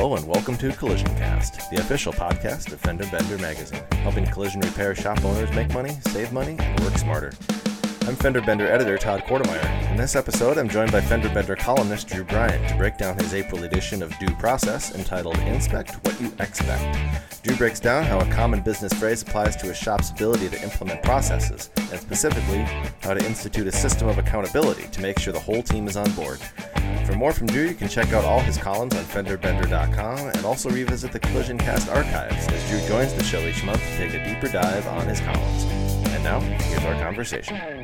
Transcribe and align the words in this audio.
to 0.00 0.72
Collision 0.72 1.14
Cast, 1.16 1.70
the 1.70 1.78
official 1.78 2.12
podcast 2.12 2.72
of 2.72 2.80
Fender 2.80 3.06
Bender 3.10 3.38
magazine, 3.38 3.82
helping 4.02 4.26
collision 4.26 4.60
repair 4.60 4.94
shop 4.94 5.22
owners 5.24 5.50
make 5.52 5.72
money, 5.72 5.98
save 6.08 6.32
money, 6.32 6.56
and 6.58 6.80
work 6.80 6.96
smarter. 6.96 7.32
I'm 8.06 8.16
Fender 8.16 8.40
Bender 8.40 8.66
editor 8.66 8.96
Todd 8.98 9.24
Quartermeyer. 9.24 9.90
In 9.90 9.96
this 9.96 10.16
episode, 10.16 10.58
I'm 10.58 10.68
joined 10.68 10.90
by 10.90 11.00
Fender 11.00 11.28
Bender 11.28 11.54
columnist 11.54 12.08
Drew 12.08 12.24
Bryant 12.24 12.68
to 12.68 12.76
break 12.76 12.96
down 12.96 13.16
his 13.18 13.34
April 13.34 13.64
edition 13.64 14.02
of 14.02 14.18
Due 14.18 14.34
Process 14.36 14.94
entitled 14.94 15.38
Inspect 15.40 15.94
What 16.04 16.20
You 16.20 16.32
Expect. 16.40 17.42
Drew 17.42 17.56
breaks 17.56 17.80
down 17.80 18.04
how 18.04 18.20
a 18.20 18.30
common 18.32 18.60
business 18.60 18.92
phrase 18.92 19.22
applies 19.22 19.54
to 19.56 19.70
a 19.70 19.74
shop's 19.74 20.10
ability 20.10 20.48
to 20.48 20.62
implement 20.62 21.02
processes, 21.02 21.70
and 21.76 22.00
specifically, 22.00 22.62
how 23.00 23.14
to 23.14 23.24
institute 23.24 23.66
a 23.66 23.72
system 23.72 24.08
of 24.08 24.18
accountability 24.18 24.88
to 24.92 25.00
make 25.00 25.18
sure 25.18 25.32
the 25.32 25.40
whole 25.40 25.62
team 25.62 25.86
is 25.86 25.96
on 25.96 26.10
board. 26.12 26.38
For 27.06 27.14
more 27.14 27.32
from 27.32 27.46
Drew, 27.48 27.64
you 27.64 27.74
can 27.74 27.88
check 27.88 28.12
out 28.12 28.24
all 28.24 28.40
his 28.40 28.56
columns 28.56 28.94
on 28.94 29.04
FenderBender.com 29.04 30.18
and 30.28 30.44
also 30.44 30.70
revisit 30.70 31.12
the 31.12 31.18
Collision 31.18 31.58
Cast 31.58 31.88
archives 31.88 32.46
as 32.48 32.70
Drew 32.70 32.80
joins 32.88 33.14
the 33.14 33.24
show 33.24 33.40
each 33.40 33.64
month 33.64 33.80
to 33.80 33.96
take 33.96 34.14
a 34.14 34.24
deeper 34.24 34.48
dive 34.48 34.86
on 34.86 35.06
his 35.06 35.20
columns. 35.20 35.64
And 36.08 36.24
now, 36.24 36.40
here's 36.40 36.84
our 36.84 37.00
conversation. 37.02 37.79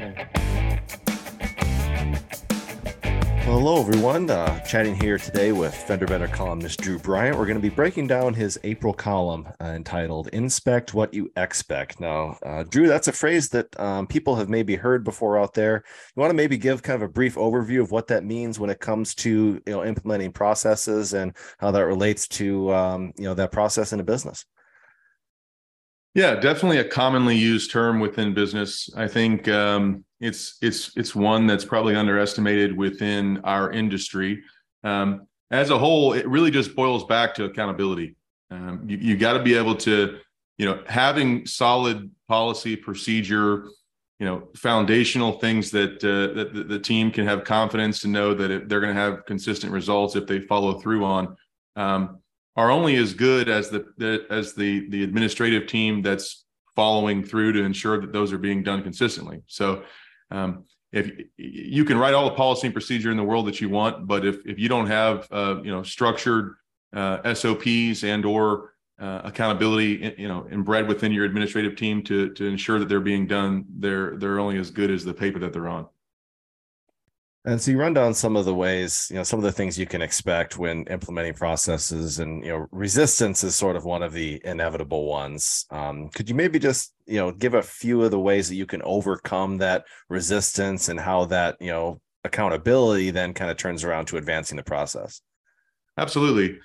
Well, 3.47 3.61
hello, 3.61 3.81
everyone. 3.81 4.29
Uh, 4.29 4.59
chatting 4.65 4.97
here 4.97 5.19
today 5.19 5.53
with 5.53 5.73
Fender 5.73 6.05
Bender 6.05 6.27
columnist 6.27 6.81
Drew 6.81 6.99
Bryant. 6.99 7.39
We're 7.39 7.47
going 7.47 7.57
to 7.57 7.63
be 7.63 7.69
breaking 7.69 8.09
down 8.09 8.35
his 8.35 8.59
April 8.65 8.93
column 8.93 9.47
uh, 9.61 9.67
entitled 9.67 10.27
Inspect 10.33 10.95
What 10.95 11.15
You 11.15 11.31
Expect. 11.37 12.01
Now, 12.01 12.39
uh, 12.45 12.65
Drew, 12.65 12.89
that's 12.89 13.07
a 13.07 13.13
phrase 13.13 13.49
that 13.51 13.79
um, 13.79 14.09
people 14.09 14.35
have 14.35 14.49
maybe 14.49 14.75
heard 14.75 15.05
before 15.05 15.39
out 15.39 15.55
there. 15.55 15.85
You 16.17 16.21
want 16.21 16.31
to 16.31 16.37
maybe 16.37 16.59
give 16.59 16.83
kind 16.83 17.01
of 17.01 17.09
a 17.09 17.13
brief 17.13 17.37
overview 17.37 17.81
of 17.81 17.93
what 17.93 18.09
that 18.09 18.25
means 18.25 18.59
when 18.59 18.69
it 18.69 18.81
comes 18.81 19.15
to 19.15 19.63
you 19.65 19.73
know 19.73 19.85
implementing 19.85 20.33
processes 20.33 21.15
and 21.15 21.33
how 21.59 21.71
that 21.71 21.87
relates 21.87 22.27
to 22.27 22.75
um, 22.75 23.13
you 23.17 23.27
know 23.27 23.35
that 23.35 23.53
process 23.53 23.93
in 23.93 24.01
a 24.01 24.05
business? 24.05 24.45
Yeah, 26.17 26.35
definitely 26.35 26.79
a 26.79 26.85
commonly 26.85 27.37
used 27.37 27.71
term 27.71 28.01
within 28.01 28.33
business. 28.33 28.89
I 28.97 29.07
think 29.07 29.49
um, 29.49 30.03
it's 30.19 30.57
it's 30.63 30.97
it's 30.97 31.15
one 31.15 31.47
that's 31.47 31.63
probably 31.63 31.95
underestimated 31.95 32.75
within 32.75 33.43
our 33.45 33.71
industry. 33.71 34.43
Um, 34.83 35.27
as 35.51 35.69
a 35.69 35.77
whole, 35.77 36.15
it 36.15 36.27
really 36.27 36.51
just 36.51 36.75
boils 36.75 37.05
back 37.05 37.35
to 37.35 37.45
accountability. 37.45 38.17
Um, 38.51 38.87
you 38.89 38.97
you 38.97 39.17
got 39.19 39.35
to 39.35 39.43
be 39.43 39.57
able 39.57 39.75
to, 39.75 40.17
you 40.57 40.65
know, 40.65 40.83
having 40.87 41.45
solid 41.45 42.11
policy, 42.29 42.77
procedure, 42.77 43.69
you 44.19 44.25
know, 44.25 44.49
foundational 44.57 45.33
things 45.33 45.71
that 45.73 46.03
uh, 46.03 46.33
that 46.35 46.55
the, 46.55 46.65
the, 46.65 46.79
team 46.79 47.11
can 47.11 47.27
have 47.27 47.45
confidence 47.45 48.01
to 48.01 48.09
know 48.09 48.33
that 48.33 48.71
they're 48.71 48.81
going 48.81 48.95
to 48.95 48.99
have 48.99 49.27
consistent 49.27 49.71
results 49.71 50.17
if 50.17 50.27
they 50.27 50.41
follow 50.41 50.81
through 50.81 51.05
on. 51.05 51.37
Are 52.57 52.71
only 52.71 52.97
as 52.97 53.13
good 53.13 53.49
as 53.49 53.69
the, 53.69 53.87
the 53.99 54.27
as 54.31 54.55
the 54.55 54.89
the 54.89 55.03
administrative 55.03 55.67
team 55.67 56.03
that's 56.03 56.45
following 56.75 57.23
through 57.23 57.53
to 57.53 57.63
ensure 57.63 58.01
that 58.01 58.13
those 58.13 58.33
are 58.33 58.39
being 58.39 58.63
done 58.63 58.83
consistently. 58.83 59.43
So 59.47 59.83
um, 60.31 60.65
if 60.93 61.11
you 61.37 61.85
can 61.85 61.99
write 61.99 62.15
all 62.15 62.25
the 62.25 62.35
policy 62.35 62.67
and 62.67 62.75
procedure 62.75 63.11
in 63.11 63.17
the 63.17 63.25
world 63.25 63.47
that 63.47 63.61
you 63.61 63.69
want, 63.69 64.07
but 64.07 64.25
if 64.25 64.47
if 64.47 64.59
you 64.59 64.69
don't 64.69 64.87
have 64.87 65.29
uh, 65.31 65.57
you 65.63 65.71
know 65.71 65.83
structured 65.83 66.55
uh, 66.95 67.35
SOPs 67.35 68.05
and 68.05 68.25
or 68.25 68.73
uh, 68.99 69.21
accountability, 69.25 70.15
you 70.17 70.29
know, 70.29 70.49
inbred 70.51 70.89
within 70.89 71.13
your 71.13 71.25
administrative 71.25 71.77
team 71.77 72.03
to 72.05 72.31
to 72.35 72.47
ensure 72.47 72.79
that 72.79 72.89
they're 72.89 73.01
being 73.01 73.27
done, 73.27 73.65
they're 73.79 74.17
they're 74.17 74.39
only 74.39 74.59
as 74.59 74.71
good 74.71 74.91
as 74.91 75.05
the 75.05 75.13
paper 75.13 75.39
that 75.39 75.53
they're 75.53 75.69
on. 75.69 75.87
And 77.47 77.63
so 77.63 77.71
you 77.71 77.79
run 77.79 77.95
down 77.95 78.13
some 78.13 78.35
of 78.35 78.45
the 78.45 78.55
ways, 78.55 79.07
you 79.09 79.17
know, 79.17 79.23
some 79.23 79.39
of 79.39 79.45
the 79.45 79.53
things 79.53 79.79
you 79.79 79.87
can 79.87 80.03
expect 80.03 80.59
when 80.59 80.83
implementing 80.87 81.35
processes, 81.35 82.19
and 82.19 82.45
you 82.45 82.51
know, 82.51 82.67
resistance 82.73 83.45
is 83.45 83.55
sort 83.55 83.77
of 83.77 83.85
one 83.85 84.03
of 84.03 84.13
the 84.13 84.41
inevitable 84.45 85.07
ones. 85.07 85.65
Um, 85.71 86.09
could 86.09 86.29
you 86.29 86.35
maybe 86.35 86.59
just, 86.59 86.93
you 87.07 87.19
know, 87.19 87.31
give 87.31 87.55
a 87.55 87.63
few 87.63 88.03
of 88.03 88.11
the 88.11 88.19
ways 88.19 88.49
that 88.49 88.57
you 88.57 88.67
can 88.67 88.83
overcome 88.83 89.59
that 89.59 89.85
resistance 90.09 90.89
and 90.89 90.99
how 90.99 91.27
that, 91.27 91.57
you 91.61 91.71
know, 91.71 92.01
accountability 92.25 93.13
then 93.13 93.33
kind 93.33 93.49
of 93.49 93.57
turns 93.57 93.85
around 93.85 94.07
to 94.07 94.17
advancing 94.17 94.57
the 94.57 94.65
process? 94.65 95.21
Absolutely 95.97 96.59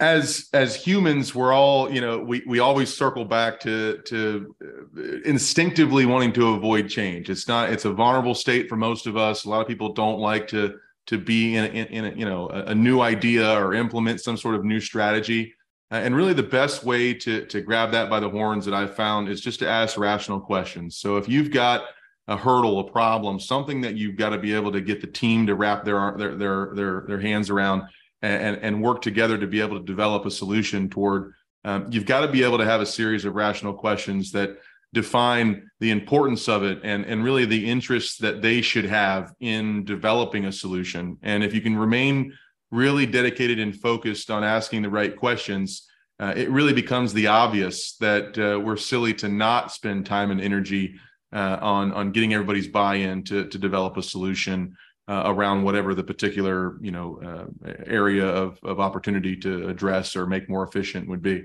as 0.00 0.48
as 0.52 0.74
humans 0.74 1.34
we're 1.34 1.52
all 1.52 1.90
you 1.92 2.00
know 2.00 2.18
we 2.18 2.42
we 2.46 2.58
always 2.58 2.92
circle 2.92 3.24
back 3.24 3.60
to 3.60 3.98
to 3.98 4.54
uh, 4.64 5.20
instinctively 5.24 6.04
wanting 6.04 6.32
to 6.32 6.48
avoid 6.48 6.88
change. 6.88 7.30
It's 7.30 7.46
not 7.46 7.70
it's 7.70 7.84
a 7.84 7.92
vulnerable 7.92 8.34
state 8.34 8.68
for 8.68 8.76
most 8.76 9.06
of 9.06 9.16
us. 9.16 9.44
A 9.44 9.48
lot 9.48 9.60
of 9.60 9.68
people 9.68 9.92
don't 9.92 10.18
like 10.18 10.48
to 10.48 10.78
to 11.06 11.18
be 11.18 11.56
in 11.56 11.66
in, 11.66 11.86
in 11.86 12.04
a, 12.06 12.16
you 12.16 12.24
know 12.24 12.48
a, 12.50 12.70
a, 12.70 12.74
new 12.74 13.00
idea 13.00 13.48
or 13.60 13.74
implement 13.74 14.20
some 14.20 14.36
sort 14.36 14.56
of 14.56 14.64
new 14.64 14.80
strategy. 14.80 15.54
Uh, 15.92 15.96
and 15.96 16.16
really 16.16 16.32
the 16.32 16.42
best 16.42 16.82
way 16.82 17.14
to 17.14 17.44
to 17.46 17.60
grab 17.60 17.92
that 17.92 18.10
by 18.10 18.18
the 18.18 18.28
horns 18.28 18.64
that 18.64 18.74
i've 18.74 18.96
found 18.96 19.28
is 19.28 19.40
just 19.40 19.60
to 19.60 19.68
ask 19.68 19.96
rational 19.96 20.40
questions. 20.40 20.96
So 20.96 21.18
if 21.18 21.28
you've 21.28 21.52
got 21.52 21.84
a 22.26 22.36
hurdle 22.36 22.80
a 22.80 22.90
problem 22.90 23.38
something 23.38 23.82
that 23.82 23.96
you've 23.96 24.16
got 24.16 24.30
to 24.30 24.38
be 24.38 24.54
able 24.54 24.72
to 24.72 24.80
get 24.80 25.02
the 25.02 25.06
team 25.06 25.46
to 25.46 25.54
wrap 25.54 25.84
their 25.84 26.16
their 26.16 26.34
their 26.34 26.70
their, 26.74 27.04
their 27.06 27.20
hands 27.20 27.48
around 27.48 27.82
and, 28.24 28.56
and 28.62 28.82
work 28.82 29.02
together 29.02 29.38
to 29.38 29.46
be 29.46 29.60
able 29.60 29.78
to 29.78 29.84
develop 29.84 30.24
a 30.26 30.30
solution 30.30 30.88
toward 30.88 31.34
um, 31.64 31.86
you've 31.90 32.06
got 32.06 32.20
to 32.20 32.28
be 32.28 32.42
able 32.42 32.58
to 32.58 32.64
have 32.64 32.80
a 32.80 32.86
series 32.86 33.24
of 33.24 33.34
rational 33.34 33.72
questions 33.72 34.32
that 34.32 34.58
define 34.92 35.70
the 35.80 35.90
importance 35.90 36.48
of 36.48 36.62
it 36.62 36.80
and, 36.84 37.04
and 37.04 37.24
really 37.24 37.46
the 37.46 37.68
interests 37.68 38.18
that 38.18 38.42
they 38.42 38.60
should 38.60 38.84
have 38.84 39.32
in 39.40 39.84
developing 39.84 40.44
a 40.44 40.52
solution. 40.52 41.18
And 41.22 41.42
if 41.42 41.54
you 41.54 41.60
can 41.60 41.76
remain 41.76 42.32
really 42.70 43.06
dedicated 43.06 43.58
and 43.58 43.74
focused 43.74 44.30
on 44.30 44.44
asking 44.44 44.82
the 44.82 44.90
right 44.90 45.16
questions, 45.16 45.88
uh, 46.20 46.34
it 46.36 46.50
really 46.50 46.72
becomes 46.72 47.12
the 47.12 47.26
obvious 47.26 47.96
that 47.96 48.38
uh, 48.38 48.60
we're 48.60 48.76
silly 48.76 49.14
to 49.14 49.28
not 49.28 49.72
spend 49.72 50.06
time 50.06 50.30
and 50.30 50.40
energy 50.40 50.96
uh, 51.32 51.58
on 51.60 51.92
on 51.92 52.12
getting 52.12 52.32
everybody's 52.32 52.68
buy-in 52.68 53.24
to 53.24 53.48
to 53.48 53.58
develop 53.58 53.96
a 53.96 54.02
solution 54.02 54.76
uh, 55.08 55.22
around 55.26 55.62
whatever 55.62 55.94
the 55.94 56.04
particular 56.04 56.78
you 56.80 56.90
know 56.90 57.20
uh, 57.64 57.72
area 57.86 58.26
of, 58.26 58.58
of 58.62 58.80
opportunity 58.80 59.36
to 59.36 59.68
address 59.68 60.16
or 60.16 60.26
make 60.26 60.48
more 60.48 60.62
efficient 60.64 61.08
would 61.08 61.22
be. 61.22 61.44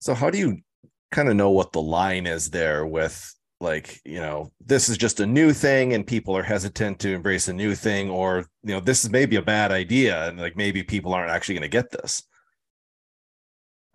So 0.00 0.14
how 0.14 0.30
do 0.30 0.38
you 0.38 0.58
kind 1.10 1.28
of 1.28 1.36
know 1.36 1.50
what 1.50 1.72
the 1.72 1.82
line 1.82 2.26
is 2.26 2.50
there 2.50 2.86
with 2.86 3.34
like 3.60 4.00
you 4.04 4.20
know 4.20 4.52
this 4.64 4.88
is 4.88 4.96
just 4.96 5.18
a 5.18 5.26
new 5.26 5.52
thing 5.52 5.92
and 5.92 6.06
people 6.06 6.36
are 6.36 6.42
hesitant 6.42 7.00
to 7.00 7.12
embrace 7.12 7.48
a 7.48 7.52
new 7.52 7.74
thing 7.74 8.08
or 8.08 8.46
you 8.62 8.72
know 8.74 8.80
this 8.80 9.04
is 9.04 9.10
maybe 9.10 9.36
a 9.36 9.42
bad 9.42 9.72
idea 9.72 10.28
and 10.28 10.38
like 10.38 10.56
maybe 10.56 10.82
people 10.82 11.12
aren't 11.12 11.30
actually 11.30 11.54
going 11.54 11.62
to 11.62 11.68
get 11.68 11.90
this 11.90 12.22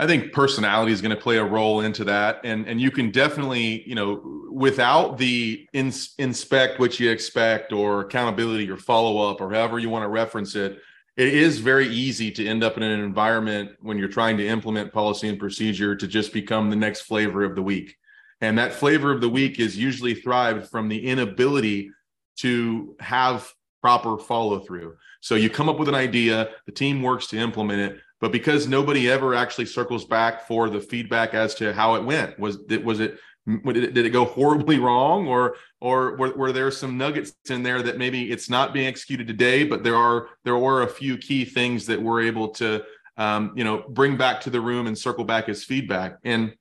I 0.03 0.07
think 0.07 0.33
personality 0.33 0.91
is 0.91 1.01
going 1.01 1.15
to 1.15 1.21
play 1.21 1.37
a 1.37 1.45
role 1.45 1.79
into 1.79 2.03
that, 2.03 2.41
and 2.43 2.67
and 2.67 2.81
you 2.81 2.91
can 2.91 3.09
definitely, 3.09 3.87
you 3.87 3.95
know, 3.95 4.49
without 4.51 5.17
the 5.17 5.65
ins- 5.71 6.13
inspect 6.17 6.77
what 6.77 6.99
you 6.99 7.09
expect 7.09 7.71
or 7.71 8.01
accountability 8.01 8.69
or 8.69 8.75
follow 8.75 9.29
up 9.29 9.39
or 9.39 9.49
however 9.49 9.79
you 9.79 9.89
want 9.89 10.03
to 10.03 10.09
reference 10.09 10.55
it, 10.55 10.81
it 11.15 11.29
is 11.33 11.59
very 11.59 11.87
easy 11.87 12.31
to 12.31 12.45
end 12.45 12.65
up 12.65 12.75
in 12.75 12.83
an 12.83 12.99
environment 12.99 13.71
when 13.79 13.97
you're 13.97 14.09
trying 14.09 14.35
to 14.35 14.45
implement 14.45 14.91
policy 14.91 15.29
and 15.29 15.39
procedure 15.39 15.95
to 15.95 16.05
just 16.05 16.33
become 16.33 16.69
the 16.69 16.75
next 16.75 17.03
flavor 17.03 17.45
of 17.45 17.55
the 17.55 17.63
week, 17.63 17.95
and 18.41 18.57
that 18.57 18.73
flavor 18.73 19.09
of 19.09 19.21
the 19.21 19.29
week 19.29 19.57
is 19.57 19.77
usually 19.77 20.15
thrived 20.15 20.67
from 20.69 20.89
the 20.89 21.07
inability 21.07 21.91
to 22.39 22.93
have 22.99 23.49
proper 23.81 24.17
follow 24.17 24.59
through. 24.59 24.97
So 25.21 25.35
you 25.35 25.49
come 25.49 25.69
up 25.69 25.79
with 25.79 25.87
an 25.87 25.95
idea, 25.95 26.49
the 26.65 26.73
team 26.73 27.01
works 27.01 27.27
to 27.27 27.37
implement 27.37 27.79
it, 27.79 28.01
but 28.23 28.31
because 28.31 28.69
nobody 28.69 29.09
ever 29.09 29.35
actually 29.35 29.65
circles 29.65 30.05
back 30.05 30.47
for 30.47 30.69
the 30.69 30.79
feedback 30.79 31.33
as 31.33 31.53
to 31.55 31.73
how 31.73 31.95
it 31.95 32.05
went 32.05 32.39
was 32.39 32.57
it 32.69 32.81
was 32.81 33.01
it 33.01 33.17
did 33.65 33.83
it, 33.83 33.93
did 33.93 34.05
it 34.05 34.11
go 34.11 34.23
horribly 34.23 34.79
wrong? 34.85 35.27
Or 35.27 35.57
or 35.81 36.15
were, 36.15 36.33
were 36.33 36.53
there 36.53 36.71
some 36.71 36.97
nuggets 36.97 37.33
in 37.49 37.63
there 37.63 37.81
that 37.81 37.97
maybe 37.97 38.31
it's 38.31 38.49
not 38.49 38.73
being 38.73 38.87
executed 38.87 39.27
today 39.27 39.65
but 39.65 39.83
there 39.83 39.97
are 39.97 40.29
there 40.45 40.57
were 40.57 40.83
a 40.83 40.87
few 40.87 41.17
key 41.17 41.43
things 41.43 41.85
that 41.87 42.01
we're 42.01 42.21
able 42.21 42.47
to 42.51 42.81
um, 43.17 43.51
you 43.57 43.65
know 43.65 43.83
bring 43.89 44.15
back 44.15 44.39
to 44.39 44.49
the 44.49 44.61
room 44.61 44.87
and 44.87 44.97
circle 44.97 45.25
back 45.25 45.49
as 45.49 45.65
feedback? 45.65 46.17
And 46.23 46.53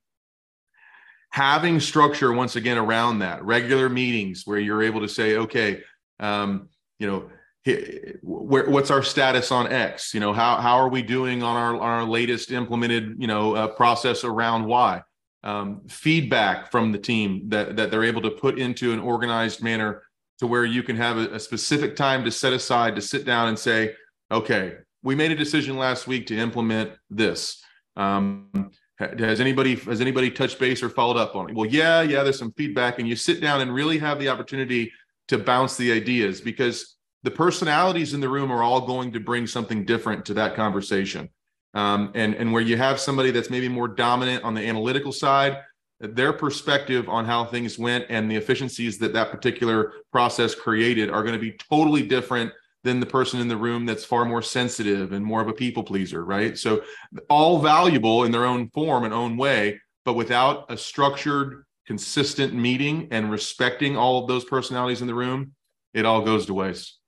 having 1.31 1.79
structure 1.79 2.33
once 2.33 2.57
again 2.57 2.77
around 2.77 3.21
that 3.21 3.45
regular 3.45 3.89
meetings 3.89 4.43
where 4.49 4.59
you're 4.59 4.83
able 4.83 5.01
to 5.01 5.09
say 5.09 5.37
okay 5.37 5.81
um, 6.19 6.69
you 6.99 7.07
know 7.07 7.31
where, 7.65 8.69
what's 8.69 8.91
our 8.91 9.03
status 9.03 9.53
on 9.53 9.73
X? 9.73 10.15
You 10.15 10.21
know, 10.21 10.33
how 10.33 10.57
how 10.57 10.77
are 10.77 10.89
we 10.89 11.03
doing 11.03 11.43
on 11.43 11.57
our 11.57 11.81
our 11.81 12.05
latest 12.05 12.51
implemented 12.51 13.17
you 13.19 13.27
know 13.27 13.55
uh, 13.55 13.69
process 13.69 14.25
around 14.25 14.67
Y? 14.67 15.03
Um, 15.45 15.83
feedback 15.89 16.71
from 16.71 16.93
the 16.93 16.99
team 16.99 17.49
that 17.49 17.77
that 17.77 17.91
they're 17.91 18.05
able 18.05 18.23
to 18.23 18.31
put 18.31 18.59
into 18.59 18.93
an 18.93 19.01
organized 19.01 19.63
manner 19.63 20.03
to 20.39 20.47
where 20.47 20.65
you 20.65 20.83
can 20.83 20.97
have 20.97 21.19
a, 21.19 21.35
a 21.35 21.41
specific 21.41 21.95
time 21.95 22.25
to 22.25 22.31
set 22.31 22.53
aside 22.53 22.97
to 22.97 23.03
sit 23.03 23.25
down 23.25 23.49
and 23.49 23.59
say, 23.59 23.95
okay, 24.31 24.75
we 25.03 25.15
made 25.15 25.31
a 25.31 25.37
decision 25.37 25.77
last 25.77 26.07
week 26.07 26.27
to 26.27 26.37
implement 26.37 26.93
this. 27.11 27.63
Um, 27.97 28.73
has 28.99 29.41
anybody 29.41 29.77
has 29.77 30.01
anybody 30.01 30.31
touched 30.31 30.59
base 30.59 30.83
or 30.83 30.89
followed 30.89 31.17
up 31.17 31.37
on 31.37 31.51
it? 31.51 31.55
Well, 31.55 31.69
yeah, 31.69 32.03
yeah. 32.03 32.23
There's 32.23 32.39
some 32.39 32.53
feedback, 32.53 32.99
and 32.99 33.09
you 33.09 33.17
sit 33.17 33.41
down 33.41 33.61
and 33.61 33.73
really 33.73 33.99
have 33.99 34.19
the 34.19 34.29
opportunity 34.29 34.93
to 35.29 35.39
bounce 35.39 35.77
the 35.77 35.93
ideas 35.93 36.41
because 36.41 36.97
the 37.23 37.31
personalities 37.31 38.15
in 38.15 38.21
the 38.21 38.29
room 38.29 38.51
are 38.51 38.63
all 38.63 38.81
going 38.81 39.13
to 39.13 39.21
bring 39.21 39.47
something 39.47 39.85
different 39.85 40.25
to 40.27 40.35
that 40.35 40.55
conversation. 40.55 41.29
Um, 41.75 42.11
and 42.15 42.35
and 42.35 42.53
where 42.53 42.63
you 42.63 42.77
have 42.77 43.01
somebody 43.01 43.31
that's 43.31 43.49
maybe 43.49 43.69
more 43.69 43.89
dominant 43.89 44.45
on 44.45 44.55
the 44.55 44.67
analytical 44.67 45.13
side, 45.13 45.59
their 46.01 46.33
perspective 46.33 47.09
on 47.09 47.25
how 47.25 47.45
things 47.45 47.79
went 47.79 48.07
and 48.09 48.31
the 48.31 48.37
efficiencies 48.37 48.99
that 48.99 49.13
that 49.15 49.31
particular 49.31 49.93
process 50.11 50.55
created 50.55 51.11
are 51.11 51.23
going 51.23 51.35
to 51.35 51.41
be 51.41 51.53
totally 51.71 52.03
different 52.03 52.53
than 52.85 52.99
the 52.99 53.07
person 53.07 53.41
in 53.41 53.49
the 53.49 53.57
room 53.57 53.87
that's 53.87 54.05
far 54.05 54.25
more 54.25 54.43
sensitive 54.43 55.13
and 55.13 55.25
more 55.25 55.41
of 55.41 55.49
a 55.49 55.53
people 55.53 55.85
pleaser, 55.85 56.25
right? 56.25 56.59
So 56.59 56.83
all 57.31 57.61
valuable 57.61 58.25
in 58.25 58.33
their 58.33 58.45
own 58.45 58.69
form 58.71 59.05
and 59.05 59.15
own 59.15 59.37
way, 59.37 59.81
but 60.05 60.15
without 60.15 60.67
a 60.71 60.77
structured, 60.77 61.65
consistent 61.87 62.53
meeting 62.53 63.09
and 63.13 63.31
respecting 63.31 63.97
all 63.97 64.21
of 64.21 64.29
those 64.29 64.45
personalities 64.45 65.01
in 65.01 65.07
the 65.07 65.15
room, 65.15 65.53
it 65.95 66.05
all 66.05 66.23
goes 66.23 66.47
to 66.47 66.55
waste. 66.55 66.99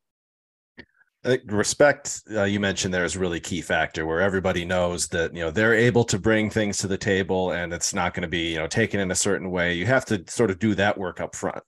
Respect 1.46 2.22
uh, 2.32 2.44
you 2.44 2.60
mentioned 2.60 2.92
there 2.92 3.04
is 3.04 3.16
really 3.16 3.40
key 3.40 3.62
factor 3.62 4.06
where 4.06 4.20
everybody 4.20 4.64
knows 4.64 5.08
that 5.08 5.34
you 5.34 5.40
know 5.40 5.50
they're 5.50 5.74
able 5.74 6.04
to 6.04 6.18
bring 6.18 6.50
things 6.50 6.76
to 6.78 6.86
the 6.86 6.98
table 6.98 7.52
and 7.52 7.72
it's 7.72 7.94
not 7.94 8.12
going 8.12 8.22
to 8.22 8.28
be 8.28 8.52
you 8.52 8.58
know 8.58 8.66
taken 8.66 9.00
in 9.00 9.10
a 9.10 9.14
certain 9.14 9.50
way. 9.50 9.74
You 9.74 9.86
have 9.86 10.04
to 10.06 10.22
sort 10.28 10.50
of 10.50 10.58
do 10.58 10.74
that 10.74 10.98
work 10.98 11.20
up 11.20 11.34
front. 11.34 11.62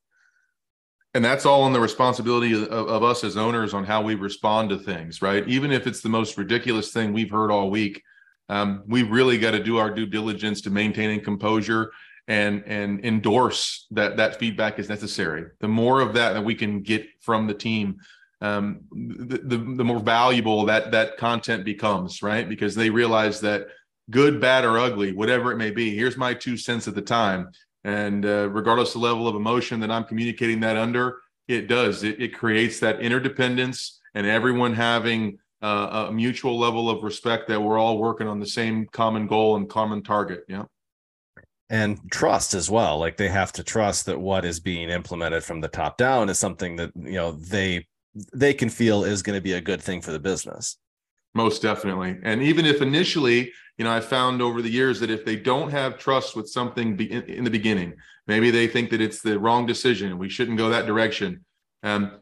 And 1.14 1.24
that's 1.24 1.46
all 1.46 1.62
on 1.62 1.72
the 1.72 1.80
responsibility 1.80 2.52
of, 2.52 2.70
of, 2.70 3.02
us 3.02 3.24
as 3.24 3.38
owners 3.38 3.72
on 3.72 3.84
how 3.84 4.02
we 4.02 4.14
respond 4.14 4.68
to 4.70 4.78
things 4.78 5.22
right? 5.22 5.46
Even 5.48 5.72
if 5.72 5.86
it's 5.86 6.02
the 6.02 6.08
most 6.10 6.36
ridiculous 6.36 6.92
thing 6.92 7.12
we've 7.12 7.30
heard 7.30 7.50
all 7.50 7.70
week 7.70 8.02
um, 8.48 8.84
we 8.86 9.02
really 9.02 9.38
got 9.38 9.52
to 9.52 9.62
do 9.62 9.78
our 9.78 9.90
due 9.90 10.06
diligence 10.06 10.60
to 10.62 10.70
maintaining 10.70 11.20
composure 11.20 11.92
and 12.28 12.64
and 12.66 13.04
endorse 13.04 13.86
that 13.92 14.16
that 14.16 14.38
feedback 14.38 14.78
is 14.78 14.88
necessary. 14.88 15.46
The 15.60 15.68
more 15.68 16.00
of 16.00 16.14
that 16.14 16.32
that 16.32 16.44
we 16.44 16.54
can 16.54 16.82
get 16.82 17.06
from 17.20 17.46
the 17.46 17.54
team 17.54 17.98
um, 18.42 18.80
the, 18.92 19.38
the, 19.38 19.56
the 19.56 19.84
more 19.84 20.00
valuable 20.00 20.66
that 20.66 20.90
that 20.90 21.16
content 21.16 21.64
becomes 21.64 22.22
right 22.22 22.48
because 22.48 22.74
they 22.74 22.90
realize 22.90 23.40
that 23.40 23.66
good 24.10 24.40
bad 24.40 24.64
or 24.64 24.78
ugly 24.78 25.12
whatever 25.12 25.50
it 25.50 25.56
may 25.56 25.70
be 25.70 25.94
here's 25.94 26.16
my 26.16 26.34
two 26.34 26.56
cents 26.56 26.86
at 26.86 26.94
the 26.94 27.02
time 27.02 27.50
and 27.86 28.26
uh, 28.26 28.50
regardless 28.50 28.96
of 28.96 29.00
the 29.00 29.06
level 29.06 29.28
of 29.28 29.36
emotion 29.36 29.78
that 29.78 29.92
I'm 29.92 30.02
communicating 30.02 30.58
that 30.60 30.76
under, 30.76 31.20
it 31.46 31.68
does. 31.68 32.02
It, 32.02 32.20
it 32.20 32.34
creates 32.34 32.80
that 32.80 33.00
interdependence 33.00 34.00
and 34.16 34.26
everyone 34.26 34.74
having 34.74 35.38
uh, 35.62 36.06
a 36.08 36.12
mutual 36.12 36.58
level 36.58 36.90
of 36.90 37.04
respect 37.04 37.46
that 37.46 37.62
we're 37.62 37.78
all 37.78 37.98
working 37.98 38.26
on 38.26 38.40
the 38.40 38.46
same 38.46 38.86
common 38.90 39.28
goal 39.28 39.54
and 39.54 39.68
common 39.68 40.02
target. 40.02 40.40
Yeah. 40.48 40.64
And 41.70 42.00
trust 42.10 42.54
as 42.54 42.68
well. 42.68 42.98
Like 42.98 43.16
they 43.16 43.28
have 43.28 43.52
to 43.52 43.62
trust 43.62 44.06
that 44.06 44.20
what 44.20 44.44
is 44.44 44.58
being 44.58 44.90
implemented 44.90 45.44
from 45.44 45.60
the 45.60 45.68
top 45.68 45.96
down 45.96 46.28
is 46.28 46.40
something 46.40 46.74
that, 46.76 46.90
you 46.96 47.12
know, 47.12 47.32
they 47.32 47.86
they 48.32 48.54
can 48.54 48.68
feel 48.68 49.04
is 49.04 49.22
going 49.22 49.36
to 49.36 49.42
be 49.42 49.52
a 49.52 49.60
good 49.60 49.82
thing 49.82 50.00
for 50.00 50.12
the 50.12 50.18
business. 50.18 50.76
Most 51.34 51.60
definitely. 51.60 52.18
And 52.22 52.42
even 52.42 52.64
if 52.64 52.80
initially, 52.80 53.52
you 53.76 53.84
know, 53.84 53.92
I 53.92 54.00
found 54.00 54.40
over 54.40 54.62
the 54.62 54.70
years 54.70 55.00
that 55.00 55.10
if 55.10 55.24
they 55.24 55.36
don't 55.36 55.70
have 55.70 55.98
trust 55.98 56.34
with 56.34 56.48
something 56.48 56.98
in 56.98 57.44
the 57.44 57.50
beginning, 57.50 57.94
maybe 58.26 58.50
they 58.50 58.66
think 58.66 58.90
that 58.90 59.02
it's 59.02 59.20
the 59.20 59.38
wrong 59.38 59.66
decision. 59.66 60.16
We 60.16 60.30
shouldn't 60.30 60.56
go 60.56 60.70
that 60.70 60.86
direction. 60.86 61.44
Um, 61.82 62.20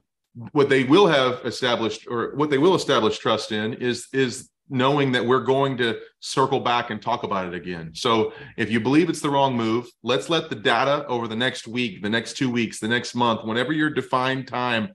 what 0.50 0.68
they 0.68 0.82
will 0.82 1.06
have 1.06 1.42
established, 1.44 2.08
or 2.08 2.34
what 2.34 2.50
they 2.50 2.58
will 2.58 2.74
establish 2.74 3.18
trust 3.18 3.52
in, 3.52 3.74
is 3.74 4.08
is 4.12 4.50
knowing 4.68 5.12
that 5.12 5.24
we're 5.24 5.44
going 5.44 5.76
to 5.76 6.00
circle 6.20 6.58
back 6.58 6.90
and 6.90 7.00
talk 7.00 7.22
about 7.22 7.46
it 7.46 7.54
again. 7.54 7.90
So 7.94 8.32
if 8.56 8.70
you 8.70 8.80
believe 8.80 9.08
it's 9.10 9.20
the 9.20 9.30
wrong 9.30 9.54
move, 9.54 9.86
let's 10.02 10.30
let 10.30 10.48
the 10.48 10.56
data 10.56 11.06
over 11.06 11.28
the 11.28 11.36
next 11.36 11.68
week, 11.68 12.02
the 12.02 12.08
next 12.08 12.36
two 12.36 12.50
weeks, 12.50 12.80
the 12.80 12.88
next 12.88 13.14
month, 13.14 13.44
whenever 13.44 13.72
your 13.72 13.90
defined 13.90 14.48
time 14.48 14.88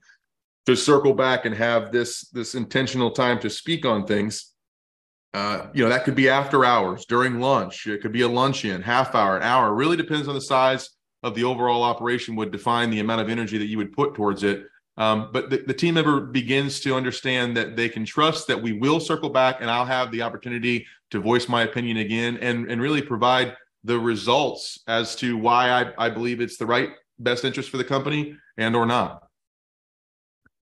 to 0.70 0.76
circle 0.76 1.14
back 1.14 1.44
and 1.44 1.54
have 1.54 1.92
this 1.92 2.28
this 2.30 2.54
intentional 2.54 3.10
time 3.10 3.38
to 3.38 3.50
speak 3.50 3.84
on 3.84 4.06
things 4.06 4.50
uh, 5.32 5.68
you 5.72 5.82
know 5.82 5.88
that 5.88 6.04
could 6.04 6.16
be 6.16 6.28
after 6.28 6.64
hours 6.64 7.04
during 7.06 7.38
lunch. 7.38 7.86
It 7.86 8.02
could 8.02 8.12
be 8.12 8.22
a 8.22 8.28
luncheon 8.28 8.82
half 8.82 9.14
hour 9.14 9.36
an 9.36 9.42
hour. 9.42 9.68
It 9.68 9.76
really 9.76 9.96
depends 9.96 10.26
on 10.26 10.34
the 10.34 10.40
size 10.40 10.90
of 11.22 11.34
the 11.34 11.44
overall 11.44 11.82
operation 11.82 12.34
would 12.36 12.50
define 12.50 12.90
the 12.90 13.00
amount 13.00 13.20
of 13.20 13.28
energy 13.28 13.58
that 13.58 13.66
you 13.66 13.76
would 13.76 13.92
put 13.92 14.14
towards 14.14 14.42
it. 14.42 14.64
Um, 14.96 15.30
but 15.32 15.48
the, 15.48 15.58
the 15.58 15.74
team 15.74 15.94
member 15.94 16.20
begins 16.20 16.80
to 16.80 16.94
understand 16.96 17.56
that 17.56 17.76
they 17.76 17.88
can 17.88 18.04
trust 18.04 18.48
that 18.48 18.60
we 18.60 18.72
will 18.72 18.98
circle 18.98 19.30
back 19.30 19.58
and 19.60 19.70
i'll 19.70 19.86
have 19.86 20.10
the 20.10 20.20
opportunity 20.20 20.84
to 21.10 21.20
voice 21.20 21.48
my 21.48 21.62
opinion 21.62 21.98
again 21.98 22.36
and, 22.38 22.70
and 22.70 22.82
really 22.82 23.00
provide 23.00 23.56
the 23.84 23.98
results 23.98 24.80
as 24.88 25.14
to 25.16 25.38
why 25.38 25.70
I, 25.70 26.06
I 26.06 26.10
believe 26.10 26.40
it's 26.40 26.58
the 26.58 26.66
right 26.66 26.90
best 27.18 27.44
interest 27.44 27.70
for 27.70 27.78
the 27.78 27.84
company 27.84 28.36
and 28.58 28.74
or 28.74 28.84
not 28.84 29.29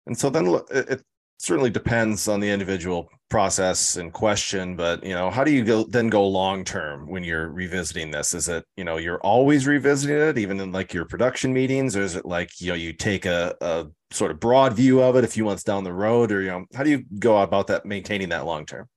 and 0.06 0.16
so 0.16 0.30
then 0.30 0.60
it 0.70 1.02
certainly 1.38 1.70
depends 1.70 2.28
on 2.28 2.40
the 2.40 2.48
individual 2.50 3.08
process 3.28 3.96
and 3.96 4.12
question, 4.12 4.76
but 4.76 5.02
you 5.04 5.14
know, 5.14 5.30
how 5.30 5.44
do 5.44 5.50
you 5.50 5.64
go 5.64 5.84
then 5.84 6.08
go 6.08 6.26
long 6.26 6.64
term 6.64 7.06
when 7.06 7.24
you're 7.24 7.48
revisiting 7.48 8.10
this? 8.10 8.34
Is 8.34 8.48
it, 8.48 8.64
you 8.76 8.84
know, 8.84 8.96
you're 8.96 9.20
always 9.20 9.66
revisiting 9.66 10.16
it, 10.16 10.38
even 10.38 10.60
in 10.60 10.72
like 10.72 10.94
your 10.94 11.04
production 11.04 11.52
meetings, 11.52 11.96
or 11.96 12.02
is 12.02 12.16
it 12.16 12.24
like, 12.24 12.60
you 12.60 12.68
know, 12.68 12.74
you 12.74 12.92
take 12.92 13.26
a, 13.26 13.54
a 13.60 13.86
sort 14.10 14.30
of 14.30 14.40
broad 14.40 14.74
view 14.74 15.02
of 15.02 15.16
it 15.16 15.24
a 15.24 15.28
few 15.28 15.44
months 15.44 15.64
down 15.64 15.84
the 15.84 15.92
road, 15.92 16.32
or 16.32 16.42
you 16.42 16.48
know, 16.48 16.64
how 16.74 16.82
do 16.82 16.90
you 16.90 17.04
go 17.18 17.38
about 17.42 17.66
that 17.66 17.84
maintaining 17.84 18.28
that 18.28 18.46
long 18.46 18.64
term? 18.64 18.88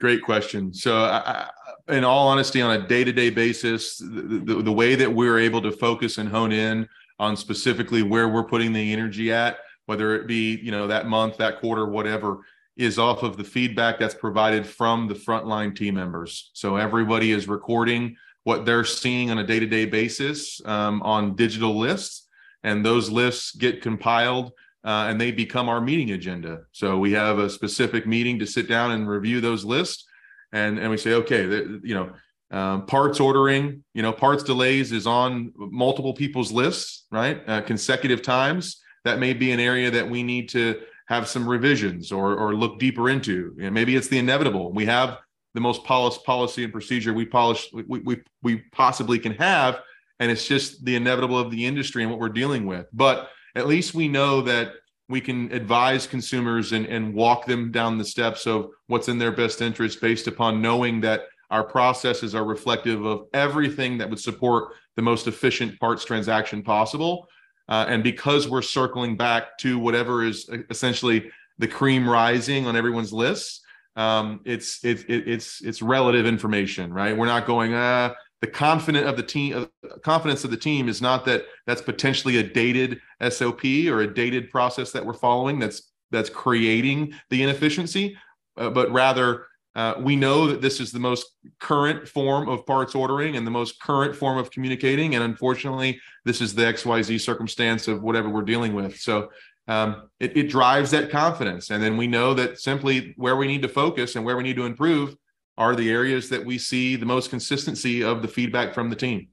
Great 0.00 0.22
question. 0.22 0.74
So, 0.74 0.98
I, 0.98 1.48
in 1.88 2.04
all 2.04 2.28
honesty, 2.28 2.60
on 2.60 2.78
a 2.78 2.86
day 2.86 3.02
to 3.04 3.12
day 3.12 3.30
basis, 3.30 3.96
the, 3.96 4.42
the, 4.44 4.62
the 4.62 4.72
way 4.72 4.94
that 4.94 5.10
we're 5.10 5.38
able 5.38 5.62
to 5.62 5.72
focus 5.72 6.18
and 6.18 6.28
hone 6.28 6.52
in 6.52 6.86
on 7.18 7.36
specifically 7.36 8.02
where 8.02 8.28
we're 8.28 8.44
putting 8.44 8.72
the 8.74 8.92
energy 8.92 9.32
at 9.32 9.58
whether 9.86 10.14
it 10.14 10.26
be 10.26 10.56
you 10.56 10.70
know 10.70 10.86
that 10.86 11.06
month 11.06 11.36
that 11.38 11.60
quarter 11.60 11.86
whatever 11.86 12.40
is 12.76 12.98
off 12.98 13.22
of 13.22 13.36
the 13.36 13.44
feedback 13.44 13.98
that's 13.98 14.14
provided 14.14 14.66
from 14.66 15.08
the 15.08 15.14
frontline 15.14 15.74
team 15.74 15.94
members. 15.94 16.50
So 16.52 16.76
everybody 16.76 17.32
is 17.32 17.48
recording 17.48 18.16
what 18.44 18.66
they're 18.66 18.84
seeing 18.84 19.30
on 19.30 19.38
a 19.38 19.46
day-to-day 19.46 19.86
basis 19.86 20.60
um, 20.66 21.00
on 21.02 21.34
digital 21.34 21.78
lists 21.78 22.28
and 22.62 22.84
those 22.84 23.08
lists 23.08 23.56
get 23.56 23.80
compiled 23.80 24.52
uh, 24.84 25.06
and 25.08 25.18
they 25.18 25.32
become 25.32 25.70
our 25.70 25.80
meeting 25.80 26.10
agenda. 26.10 26.64
So 26.72 26.98
we 26.98 27.12
have 27.12 27.38
a 27.38 27.48
specific 27.48 28.06
meeting 28.06 28.38
to 28.40 28.46
sit 28.46 28.68
down 28.68 28.90
and 28.90 29.08
review 29.08 29.40
those 29.40 29.64
lists 29.64 30.04
and 30.52 30.78
and 30.78 30.90
we 30.90 30.96
say 30.96 31.12
okay 31.14 31.42
you 31.82 31.94
know 31.94 32.12
um, 32.50 32.86
parts 32.86 33.20
ordering 33.20 33.82
you 33.94 34.02
know 34.02 34.12
parts 34.12 34.42
delays 34.42 34.92
is 34.92 35.06
on 35.06 35.52
multiple 35.56 36.14
people's 36.14 36.52
lists 36.52 37.06
right 37.10 37.42
uh, 37.48 37.60
consecutive 37.62 38.22
times 38.22 38.80
that 39.06 39.20
may 39.20 39.32
be 39.32 39.52
an 39.52 39.60
area 39.60 39.88
that 39.88 40.10
we 40.10 40.24
need 40.24 40.48
to 40.48 40.80
have 41.06 41.28
some 41.28 41.48
revisions 41.48 42.10
or 42.10 42.34
or 42.34 42.54
look 42.54 42.78
deeper 42.78 43.08
into. 43.08 43.56
And 43.60 43.72
maybe 43.72 43.94
it's 43.94 44.08
the 44.08 44.18
inevitable. 44.18 44.72
We 44.72 44.84
have 44.86 45.18
the 45.54 45.60
most 45.60 45.84
polished 45.84 46.24
policy 46.24 46.64
and 46.64 46.72
procedure 46.72 47.14
we 47.14 47.24
polish 47.24 47.68
we, 47.72 48.00
we 48.00 48.22
we 48.42 48.56
possibly 48.72 49.18
can 49.18 49.32
have, 49.34 49.80
and 50.18 50.30
it's 50.30 50.46
just 50.46 50.84
the 50.84 50.96
inevitable 50.96 51.38
of 51.38 51.52
the 51.52 51.64
industry 51.64 52.02
and 52.02 52.10
what 52.10 52.20
we're 52.20 52.28
dealing 52.28 52.66
with. 52.66 52.86
But 52.92 53.30
at 53.54 53.68
least 53.68 53.94
we 53.94 54.08
know 54.08 54.42
that 54.42 54.72
we 55.08 55.20
can 55.20 55.52
advise 55.52 56.08
consumers 56.08 56.72
and, 56.72 56.84
and 56.86 57.14
walk 57.14 57.46
them 57.46 57.70
down 57.70 57.96
the 57.96 58.04
steps 58.04 58.44
of 58.44 58.70
what's 58.88 59.08
in 59.08 59.18
their 59.18 59.30
best 59.30 59.62
interest 59.62 60.00
based 60.00 60.26
upon 60.26 60.60
knowing 60.60 61.00
that 61.02 61.22
our 61.50 61.62
processes 61.62 62.34
are 62.34 62.44
reflective 62.44 63.04
of 63.06 63.28
everything 63.32 63.98
that 63.98 64.10
would 64.10 64.18
support 64.18 64.72
the 64.96 65.02
most 65.02 65.28
efficient 65.28 65.78
parts 65.78 66.04
transaction 66.04 66.60
possible 66.60 67.28
uh, 67.68 67.86
and 67.88 68.02
because 68.02 68.48
we're 68.48 68.62
circling 68.62 69.16
back 69.16 69.58
to 69.58 69.78
whatever 69.78 70.24
is 70.24 70.48
essentially 70.70 71.30
the 71.58 71.66
cream 71.66 72.08
rising 72.08 72.66
on 72.66 72.76
everyone's 72.76 73.12
lists, 73.12 73.62
um, 73.96 74.40
it's 74.44 74.84
it, 74.84 75.00
it, 75.08 75.26
it's 75.26 75.62
it's 75.62 75.82
relative 75.82 76.26
information, 76.26 76.92
right? 76.92 77.16
We're 77.16 77.26
not 77.26 77.46
going 77.46 77.74
uh, 77.74 78.14
the 78.40 78.46
confident 78.46 79.06
of 79.06 79.16
the 79.16 79.22
team 79.22 79.54
uh, 79.56 79.96
confidence 80.04 80.44
of 80.44 80.50
the 80.50 80.56
team 80.56 80.88
is 80.88 81.00
not 81.00 81.24
that 81.24 81.44
that's 81.66 81.82
potentially 81.82 82.36
a 82.38 82.42
dated 82.42 83.00
SOP 83.28 83.64
or 83.88 84.02
a 84.02 84.14
dated 84.14 84.50
process 84.50 84.92
that 84.92 85.04
we're 85.04 85.14
following 85.14 85.58
that's 85.58 85.92
that's 86.10 86.30
creating 86.30 87.14
the 87.30 87.42
inefficiency, 87.42 88.16
uh, 88.58 88.70
but 88.70 88.90
rather 88.92 89.46
uh, 89.76 89.94
we 90.00 90.16
know 90.16 90.46
that 90.46 90.62
this 90.62 90.80
is 90.80 90.90
the 90.90 90.98
most 90.98 91.36
current 91.60 92.08
form 92.08 92.48
of 92.48 92.64
parts 92.64 92.94
ordering 92.94 93.36
and 93.36 93.46
the 93.46 93.50
most 93.50 93.78
current 93.78 94.16
form 94.16 94.38
of 94.38 94.50
communicating. 94.50 95.14
And 95.14 95.22
unfortunately, 95.22 96.00
this 96.24 96.40
is 96.40 96.54
the 96.54 96.62
XYZ 96.62 97.20
circumstance 97.20 97.86
of 97.86 98.02
whatever 98.02 98.30
we're 98.30 98.40
dealing 98.40 98.72
with. 98.72 98.98
So 98.98 99.28
um, 99.68 100.08
it, 100.18 100.34
it 100.34 100.48
drives 100.48 100.90
that 100.92 101.10
confidence. 101.10 101.70
And 101.70 101.82
then 101.82 101.98
we 101.98 102.06
know 102.06 102.32
that 102.32 102.58
simply 102.58 103.12
where 103.18 103.36
we 103.36 103.46
need 103.46 103.60
to 103.62 103.68
focus 103.68 104.16
and 104.16 104.24
where 104.24 104.38
we 104.38 104.44
need 104.44 104.56
to 104.56 104.64
improve 104.64 105.14
are 105.58 105.76
the 105.76 105.90
areas 105.90 106.30
that 106.30 106.42
we 106.42 106.56
see 106.56 106.96
the 106.96 107.04
most 107.04 107.28
consistency 107.28 108.02
of 108.02 108.22
the 108.22 108.28
feedback 108.28 108.72
from 108.72 108.88
the 108.88 108.96
team. 108.96 109.28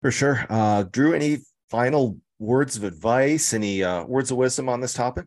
For 0.00 0.10
sure. 0.10 0.46
Uh, 0.50 0.82
Drew, 0.82 1.14
any 1.14 1.38
final 1.70 2.18
words 2.40 2.76
of 2.76 2.82
advice, 2.82 3.54
any 3.54 3.84
uh, 3.84 4.02
words 4.02 4.32
of 4.32 4.36
wisdom 4.36 4.68
on 4.68 4.80
this 4.80 4.94
topic? 4.94 5.26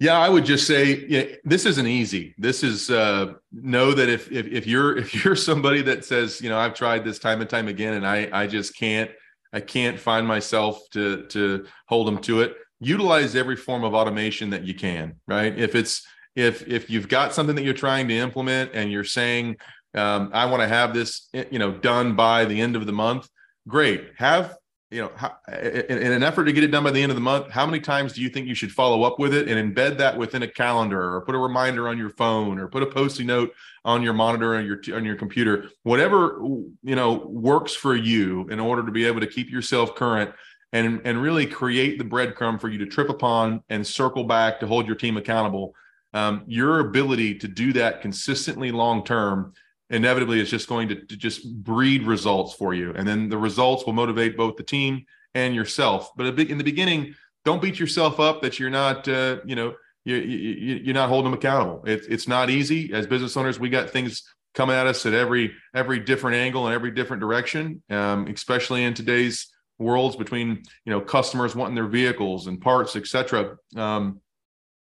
Yeah, 0.00 0.18
I 0.18 0.30
would 0.30 0.46
just 0.46 0.66
say 0.66 1.04
yeah, 1.08 1.24
this 1.44 1.66
isn't 1.66 1.86
easy. 1.86 2.34
This 2.38 2.64
is 2.64 2.90
uh, 2.90 3.34
know 3.52 3.92
that 3.92 4.08
if, 4.08 4.32
if 4.32 4.46
if 4.46 4.66
you're 4.66 4.96
if 4.98 5.24
you're 5.24 5.36
somebody 5.36 5.82
that 5.82 6.04
says 6.04 6.40
you 6.40 6.48
know 6.48 6.58
I've 6.58 6.74
tried 6.74 7.04
this 7.04 7.18
time 7.18 7.40
and 7.42 7.48
time 7.48 7.68
again 7.68 7.94
and 7.94 8.06
I 8.06 8.28
I 8.32 8.46
just 8.46 8.76
can't 8.76 9.10
I 9.52 9.60
can't 9.60 10.00
find 10.00 10.26
myself 10.26 10.80
to 10.92 11.26
to 11.26 11.66
hold 11.86 12.06
them 12.06 12.18
to 12.22 12.40
it. 12.40 12.56
Utilize 12.80 13.36
every 13.36 13.56
form 13.56 13.84
of 13.84 13.92
automation 13.92 14.50
that 14.50 14.64
you 14.64 14.74
can, 14.74 15.16
right? 15.28 15.56
If 15.56 15.74
it's 15.74 16.02
if 16.34 16.66
if 16.66 16.88
you've 16.88 17.08
got 17.08 17.34
something 17.34 17.54
that 17.56 17.62
you're 17.62 17.74
trying 17.74 18.08
to 18.08 18.14
implement 18.14 18.70
and 18.72 18.90
you're 18.90 19.04
saying 19.04 19.56
um, 19.94 20.30
I 20.32 20.46
want 20.46 20.62
to 20.62 20.68
have 20.68 20.94
this 20.94 21.28
you 21.50 21.58
know 21.58 21.72
done 21.72 22.16
by 22.16 22.46
the 22.46 22.58
end 22.58 22.74
of 22.74 22.86
the 22.86 22.92
month, 22.92 23.28
great. 23.68 24.12
Have 24.16 24.56
you 24.90 25.00
know, 25.00 25.12
how, 25.14 25.36
in, 25.48 25.98
in, 25.98 26.12
an 26.12 26.24
effort 26.24 26.44
to 26.46 26.52
get 26.52 26.64
it 26.64 26.72
done 26.72 26.82
by 26.82 26.90
the 26.90 27.00
end 27.00 27.12
of 27.12 27.16
the 27.16 27.22
month, 27.22 27.48
how 27.48 27.64
many 27.64 27.78
times 27.78 28.12
do 28.12 28.20
you 28.20 28.28
think 28.28 28.48
you 28.48 28.56
should 28.56 28.72
follow 28.72 29.04
up 29.04 29.20
with 29.20 29.32
it 29.32 29.48
and 29.48 29.74
embed 29.74 29.98
that 29.98 30.18
within 30.18 30.42
a 30.42 30.48
calendar 30.48 31.14
or 31.14 31.20
put 31.20 31.36
a 31.36 31.38
reminder 31.38 31.88
on 31.88 31.96
your 31.96 32.10
phone 32.10 32.58
or 32.58 32.66
put 32.66 32.82
a 32.82 32.86
post-it 32.86 33.24
note 33.24 33.52
on 33.84 34.02
your 34.02 34.12
monitor 34.12 34.56
on 34.56 34.66
your 34.66 34.80
on 34.96 35.04
your 35.04 35.14
computer, 35.14 35.68
whatever 35.84 36.40
you 36.82 36.96
know 36.96 37.24
works 37.26 37.72
for 37.72 37.94
you 37.94 38.48
in 38.48 38.58
order 38.58 38.84
to 38.84 38.90
be 38.90 39.04
able 39.04 39.20
to 39.20 39.28
keep 39.28 39.48
yourself 39.48 39.94
current 39.94 40.32
and 40.72 41.00
and 41.04 41.22
really 41.22 41.46
create 41.46 41.96
the 41.96 42.04
breadcrumb 42.04 42.60
for 42.60 42.68
you 42.68 42.78
to 42.78 42.86
trip 42.86 43.08
upon 43.08 43.62
and 43.70 43.86
circle 43.86 44.24
back 44.24 44.58
to 44.58 44.66
hold 44.66 44.86
your 44.86 44.96
team 44.96 45.16
accountable. 45.16 45.72
Um, 46.12 46.42
your 46.48 46.80
ability 46.80 47.36
to 47.36 47.46
do 47.46 47.72
that 47.74 48.02
consistently 48.02 48.72
long 48.72 49.04
term 49.04 49.52
inevitably 49.90 50.40
is 50.40 50.48
just 50.48 50.68
going 50.68 50.88
to, 50.88 50.94
to, 50.94 51.16
just 51.16 51.52
breed 51.62 52.04
results 52.04 52.54
for 52.54 52.72
you. 52.72 52.92
And 52.94 53.06
then 53.06 53.28
the 53.28 53.36
results 53.36 53.84
will 53.84 53.92
motivate 53.92 54.36
both 54.36 54.56
the 54.56 54.62
team 54.62 55.04
and 55.34 55.54
yourself. 55.54 56.10
But 56.16 56.38
in 56.38 56.58
the 56.58 56.64
beginning, 56.64 57.14
don't 57.44 57.60
beat 57.60 57.78
yourself 57.78 58.20
up 58.20 58.42
that 58.42 58.58
you're 58.58 58.70
not, 58.70 59.08
uh, 59.08 59.38
you 59.44 59.56
know, 59.56 59.74
you, 60.04 60.16
you, 60.16 60.80
you're 60.84 60.94
not 60.94 61.08
holding 61.08 61.30
them 61.30 61.38
accountable. 61.38 61.84
It, 61.84 62.06
it's 62.08 62.28
not 62.28 62.50
easy. 62.50 62.92
As 62.92 63.06
business 63.06 63.36
owners, 63.36 63.58
we 63.58 63.68
got 63.68 63.90
things 63.90 64.22
coming 64.54 64.74
at 64.74 64.86
us 64.86 65.06
at 65.06 65.14
every 65.14 65.52
every 65.74 66.00
different 66.00 66.36
angle 66.36 66.66
and 66.66 66.74
every 66.74 66.90
different 66.90 67.20
direction, 67.20 67.82
um, 67.90 68.26
especially 68.26 68.84
in 68.84 68.94
today's 68.94 69.48
worlds 69.78 70.16
between 70.16 70.62
you 70.84 70.92
know 70.92 71.00
customers 71.00 71.54
wanting 71.54 71.74
their 71.74 71.86
vehicles 71.86 72.46
and 72.46 72.60
parts, 72.60 72.96
etc. 72.96 73.56
Um, 73.76 74.20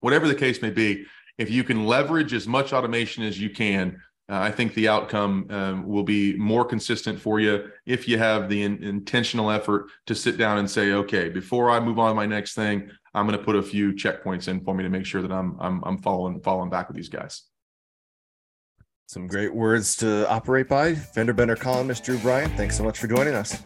whatever 0.01 0.27
the 0.27 0.35
case 0.35 0.61
may 0.61 0.71
be, 0.71 1.07
if 1.39 1.51
you 1.51 1.65
can 1.65 1.87
leverage 1.87 2.35
as 2.35 2.47
much 2.47 2.73
automation 2.73 3.25
as 3.25 3.41
you 3.41 3.51
can 3.51 4.01
uh, 4.31 4.39
I 4.39 4.51
think 4.51 4.73
the 4.75 4.89
outcome 4.89 5.47
um, 5.51 5.87
will 5.87 6.03
be 6.03 6.37
more 6.37 6.65
consistent 6.65 7.21
for 7.21 7.41
you 7.41 7.71
if 7.85 8.09
you 8.09 8.17
have 8.17 8.49
the 8.49 8.63
in, 8.63 8.83
intentional 8.83 9.51
effort 9.51 9.87
to 10.07 10.15
sit 10.15 10.39
down 10.39 10.59
and 10.59 10.71
say, 10.71 10.93
okay, 10.93 11.29
before 11.29 11.71
I 11.71 11.79
move 11.79 11.99
on 11.99 12.09
to 12.09 12.15
my 12.15 12.25
next 12.25 12.55
thing, 12.55 12.91
I'm 13.13 13.27
going 13.27 13.39
to 13.39 13.45
put 13.45 13.55
a 13.55 13.63
few 13.63 13.93
checkpoints 13.93 14.49
in 14.49 14.65
for 14.65 14.75
me 14.75 14.83
to 14.83 14.89
make 14.89 15.05
sure 15.05 15.21
that 15.21 15.31
I'm 15.31 15.57
I'm 15.61 15.83
I'm 15.85 15.99
following 15.99 16.41
following 16.41 16.71
back 16.71 16.89
with 16.89 16.97
these 16.97 17.11
guys. 17.11 17.43
Some 19.07 19.27
great 19.27 19.55
words 19.55 19.97
to 19.97 20.29
operate 20.31 20.69
by. 20.69 20.95
Fender 20.95 21.35
Bender 21.35 21.57
columnist 21.57 22.05
Drew 22.05 22.19
Bryant, 22.19 22.55
thanks 22.57 22.77
so 22.77 22.83
much 22.83 22.99
for 22.99 23.07
joining 23.07 23.35
us. 23.35 23.63